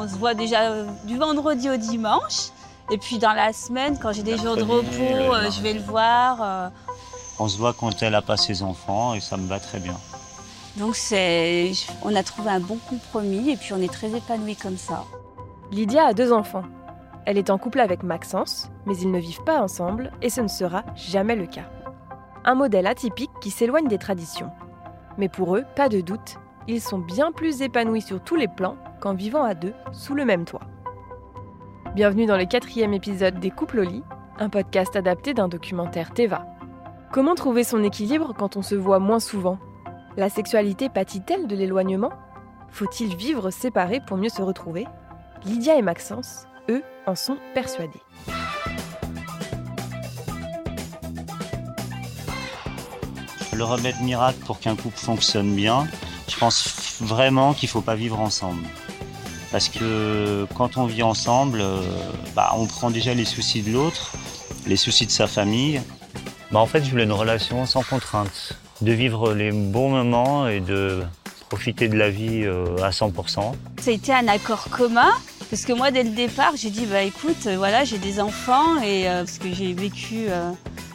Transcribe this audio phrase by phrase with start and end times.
[0.00, 2.50] On se voit déjà euh, du vendredi au dimanche.
[2.88, 5.80] Et puis dans la semaine, quand j'ai des jours de repos, euh, je vais le
[5.80, 6.38] voir.
[6.40, 6.68] euh.
[7.40, 9.96] On se voit quand elle a pas ses enfants et ça me va très bien.
[10.76, 11.72] Donc c'est,
[12.02, 15.04] on a trouvé un bon compromis et puis on est très épanouis comme ça.
[15.72, 16.62] Lydia a deux enfants.
[17.26, 20.48] Elle est en couple avec Maxence, mais ils ne vivent pas ensemble et ce ne
[20.48, 21.68] sera jamais le cas.
[22.44, 24.52] Un modèle atypique qui s'éloigne des traditions.
[25.18, 26.36] Mais pour eux, pas de doute,
[26.68, 30.24] ils sont bien plus épanouis sur tous les plans qu'en vivant à deux sous le
[30.24, 30.66] même toit.
[31.94, 34.02] Bienvenue dans le quatrième épisode des Couples au lit,
[34.38, 36.46] un podcast adapté d'un documentaire Teva.
[37.12, 39.58] Comment trouver son équilibre quand on se voit moins souvent?
[40.16, 42.12] La sexualité pâtit-elle de l'éloignement?
[42.70, 44.86] Faut-il vivre séparés pour mieux se retrouver?
[45.44, 48.02] Lydia et Maxence, eux, en sont persuadés.
[53.56, 55.86] Le remède miracle pour qu'un couple fonctionne bien,
[56.28, 58.62] je pense vraiment qu'il faut pas vivre ensemble.
[59.50, 61.80] Parce que quand on vit ensemble, euh,
[62.36, 64.12] bah, on prend déjà les soucis de l'autre,
[64.66, 65.80] les soucis de sa famille.
[66.52, 70.60] Bah, en fait, je voulais une relation sans contrainte, de vivre les bons moments et
[70.60, 71.02] de
[71.48, 73.54] profiter de la vie euh, à 100%.
[73.80, 75.10] Ça a été un accord commun.
[75.50, 78.82] Parce que moi, dès le départ, j'ai dit, bah écoute, euh, voilà, j'ai des enfants
[78.82, 80.50] et euh, parce que j'ai vécu euh,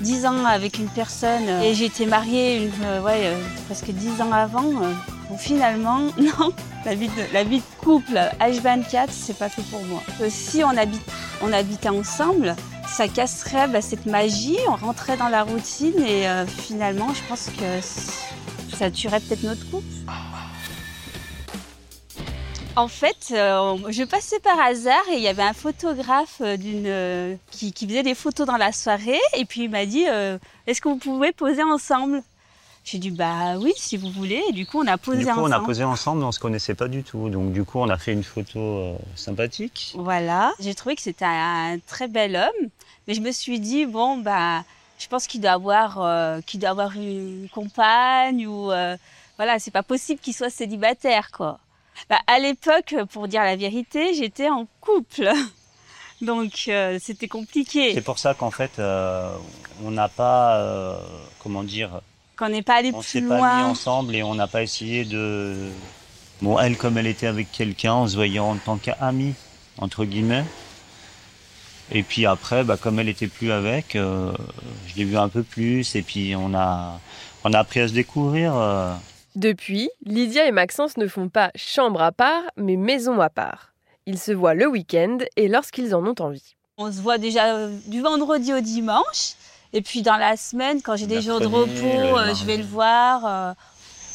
[0.00, 3.90] 10 ans avec une personne euh, et j'ai été mariée une, euh, ouais, euh, presque
[3.90, 4.70] 10 ans avant.
[5.38, 6.52] Finalement, non,
[6.84, 10.02] la vie, de, couple H24, c'est pas fait pour moi.
[10.20, 12.54] Euh, si on, habitait ensemble,
[12.86, 17.48] ça casserait bah, cette magie, on rentrait dans la routine et euh, finalement, je pense
[17.58, 19.86] que ça tuerait peut-être notre couple.
[22.76, 27.72] En fait, euh, je passais par hasard et il y avait un photographe d'une qui,
[27.72, 30.04] faisait des photos dans la soirée et puis il m'a dit
[30.66, 32.22] Est-ce que vous pouvez poser ensemble?
[32.84, 34.42] J'ai dit Bah oui, si vous voulez.
[34.48, 35.48] Et du coup, on a posé Du coup, ensemble.
[35.48, 37.30] on a posé ensemble, mais on se connaissait pas du tout.
[37.30, 39.94] Donc, du coup, on a fait une photo euh, sympathique.
[39.96, 42.68] Voilà, j'ai trouvé que c'était un très bel homme,
[43.08, 44.62] mais je me suis dit bon bah,
[44.98, 48.96] je pense qu'il doit avoir, euh, qu'il doit avoir une compagne ou euh,
[49.36, 51.58] voilà, c'est pas possible qu'il soit célibataire quoi.
[52.10, 55.30] Bah, à l'époque, pour dire la vérité, j'étais en couple,
[56.20, 57.94] donc euh, c'était compliqué.
[57.94, 59.34] C'est pour ça qu'en fait, euh,
[59.84, 60.98] on n'a pas, euh,
[61.42, 62.00] comment dire,
[62.36, 63.64] Qu'on n'est pas allé on plus s'est pas mis loin.
[63.66, 65.54] ensemble et on n'a pas essayé de.
[66.42, 69.34] Bon, elle, comme elle était avec quelqu'un, on se voyait en tant qu'amis,
[69.78, 70.44] entre guillemets.
[71.92, 74.32] Et puis après, bah, comme elle était plus avec, euh,
[74.88, 76.98] je l'ai vu un peu plus et puis on a,
[77.44, 78.56] on a appris à se découvrir.
[78.56, 78.94] euh.
[79.36, 83.72] Depuis, Lydia et Maxence ne font pas chambre à part, mais maison à part.
[84.06, 86.54] Ils se voient le week-end et lorsqu'ils en ont envie.
[86.78, 89.34] On se voit déjà euh, du vendredi au dimanche.
[89.76, 92.56] Et puis dans la semaine, quand j'ai des jours de repos, le euh, je vais
[92.56, 93.26] le voir.
[93.26, 93.52] euh,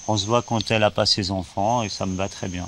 [0.08, 2.68] On se voit quand elle a pas ses enfants et ça me va très bien.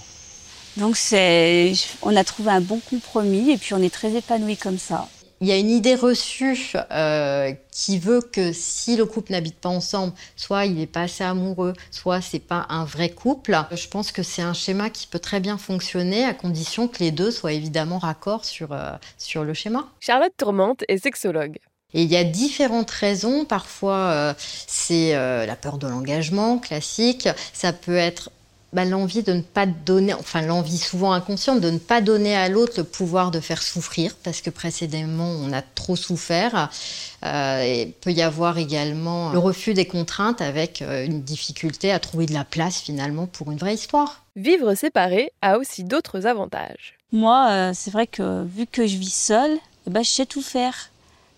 [0.75, 1.72] Donc c'est,
[2.02, 5.07] on a trouvé un bon compromis et puis on est très épanouis comme ça.
[5.40, 9.69] Il y a une idée reçue euh, qui veut que si le couple n'habite pas
[9.69, 13.58] ensemble, soit il n'est pas assez amoureux, soit c'est pas un vrai couple.
[13.72, 17.12] Je pense que c'est un schéma qui peut très bien fonctionner à condition que les
[17.12, 19.88] deux soient évidemment raccords sur, euh, sur le schéma.
[20.02, 21.58] Charlotte Tourmente est sexologue.
[21.94, 23.46] Et il y a différentes raisons.
[23.46, 24.34] Parfois, euh,
[24.68, 27.28] c'est euh, la peur de l'engagement classique.
[27.53, 28.31] Ça peut être
[28.74, 32.47] bah, l'envie de ne pas donner, enfin l'envie souvent inconsciente de ne pas donner à
[32.47, 36.69] l'autre le pouvoir de faire souffrir, parce que précédemment on a trop souffert.
[37.25, 41.91] Euh, et il peut y avoir également le refus des contraintes avec euh, une difficulté
[41.91, 44.23] à trouver de la place finalement pour une vraie histoire.
[44.38, 46.97] Vivre séparé a aussi d'autres avantages.
[47.12, 50.41] Moi, euh, c'est vrai que vu que je vis seule, eh ben, je sais tout
[50.41, 50.91] faire.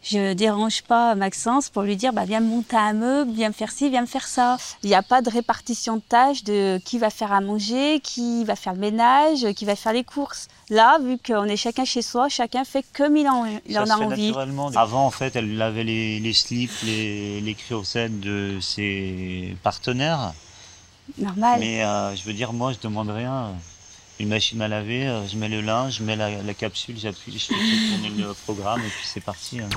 [0.03, 3.53] Je dérange pas Maxence pour lui dire bah, viens me monter un meuble, viens me
[3.53, 4.57] faire ci, viens me faire ça.
[4.83, 8.43] Il n'y a pas de répartition de tâches de qui va faire à manger, qui
[8.43, 10.49] va faire le ménage, qui va faire les courses.
[10.69, 13.85] Là, vu qu'on est chacun chez soi, chacun fait comme il en, il Ça en
[13.85, 14.27] se a fait envie.
[14.27, 14.67] naturellement.
[14.75, 17.55] Avant, en fait, elle lavait les, les slips, les, les
[18.09, 20.33] de ses partenaires.
[21.17, 21.59] Normal.
[21.59, 23.51] Mais euh, je veux dire, moi, je demande rien.
[24.19, 27.33] Une machine à laver, euh, je mets le linge, je mets la, la capsule, j'appuie,
[27.38, 29.60] je fais tourner le programme et puis c'est parti.
[29.60, 29.69] hein.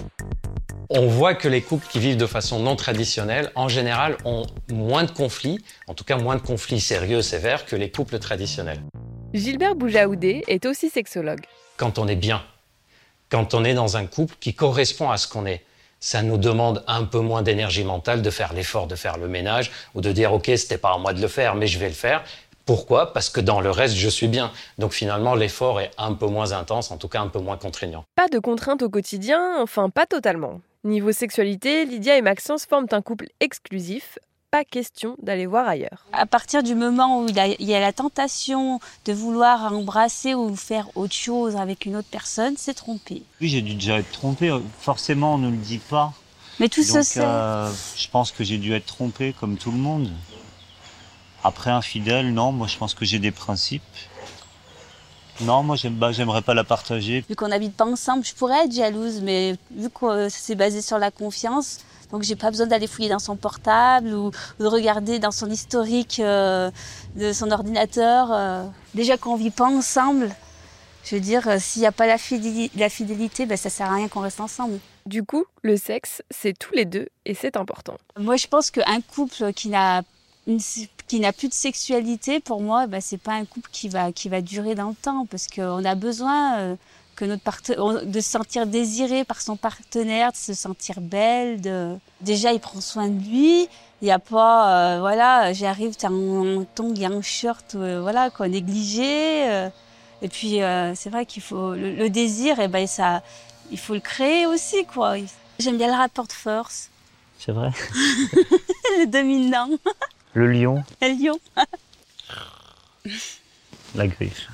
[0.90, 5.02] On voit que les couples qui vivent de façon non traditionnelle, en général, ont moins
[5.04, 8.80] de conflits, en tout cas moins de conflits sérieux, sévères, que les couples traditionnels.
[9.34, 11.40] Gilbert Boujaoudé est aussi sexologue.
[11.76, 12.42] Quand on est bien,
[13.30, 15.64] quand on est dans un couple qui correspond à ce qu'on est,
[15.98, 19.72] ça nous demande un peu moins d'énergie mentale de faire l'effort de faire le ménage
[19.94, 21.94] ou de dire ok c'était pas à moi de le faire mais je vais le
[21.94, 22.22] faire.
[22.66, 23.12] Pourquoi?
[23.12, 24.50] Parce que dans le reste je suis bien.
[24.78, 28.04] Donc finalement l'effort est un peu moins intense, en tout cas un peu moins contraignant.
[28.16, 30.60] Pas de contraintes au quotidien, enfin pas totalement.
[30.84, 34.18] Niveau sexualité, Lydia et Maxence forment un couple exclusif,
[34.50, 36.06] pas question d'aller voir ailleurs.
[36.12, 40.34] À partir du moment où il, a- il y a la tentation de vouloir embrasser
[40.34, 43.22] ou faire autre chose avec une autre personne, c'est tromper.
[43.40, 44.52] Oui, j'ai dû déjà être trompé.
[44.80, 46.12] Forcément, on ne le dit pas.
[46.60, 47.20] Mais tout se Donc, sait.
[47.20, 50.08] euh, je pense que j'ai dû être trompé comme tout le monde.
[51.46, 53.82] Après, infidèle, non, moi je pense que j'ai des principes.
[55.42, 57.24] Non, moi j'aime, bah, j'aimerais pas la partager.
[57.28, 60.82] Vu qu'on n'habite pas ensemble, je pourrais être jalouse, mais vu que euh, c'est basé
[60.82, 61.78] sur la confiance,
[62.10, 64.26] donc j'ai pas besoin d'aller fouiller dans son portable ou,
[64.58, 66.68] ou de regarder dans son historique euh,
[67.14, 68.28] de son ordinateur.
[68.32, 68.64] euh.
[68.94, 70.34] Déjà qu'on vit pas ensemble,
[71.04, 73.88] je veux dire, euh, s'il n'y a pas la, fidéli- la fidélité, ben, ça sert
[73.92, 74.80] à rien qu'on reste ensemble.
[75.04, 77.98] Du coup, le sexe, c'est tous les deux et c'est important.
[78.18, 80.02] Moi, je pense qu'un couple qui n'a
[81.08, 84.28] qui n'a plus de sexualité, pour moi, bah, c'est pas un couple qui va qui
[84.28, 86.76] va durer dans le temps, parce qu'on a besoin euh,
[87.16, 91.60] que notre de se sentir désiré par son partenaire, de se sentir belle.
[91.60, 91.96] De...
[92.20, 93.68] Déjà, il prend soin de lui.
[94.02, 98.28] Il n'y a pas, euh, voilà, j'arrive, t'as un tongs et un shirt, euh, voilà,
[98.28, 99.48] quoi, négligé.
[99.48, 99.70] euh.
[100.20, 103.22] et puis, euh, c'est vrai qu'il faut le, le désir, et ben ça,
[103.70, 105.14] il faut le créer aussi, quoi.
[105.58, 106.90] J'aime bien le rapport de force,
[107.38, 107.70] C'est vrai.
[108.98, 109.70] le dominant.
[110.36, 111.38] Le lion, Le lion.
[113.94, 114.50] la griffe.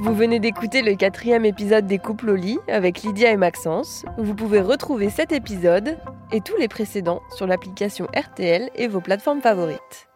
[0.00, 4.04] Vous venez d'écouter le quatrième épisode des couples au lit avec Lydia et Maxence.
[4.18, 5.96] Vous pouvez retrouver cet épisode
[6.30, 10.08] et tous les précédents sur l'application RTL et vos plateformes favorites.